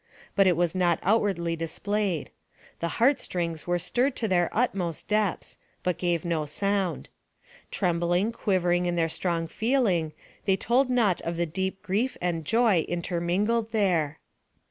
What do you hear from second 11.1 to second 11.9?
of the deep